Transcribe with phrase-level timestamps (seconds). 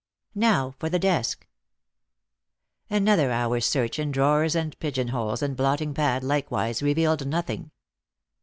[0.33, 1.45] "Now for the desk."
[2.89, 7.69] Another hour's search in drawers and pigeonholes and blotting pad likewise revealed nothing.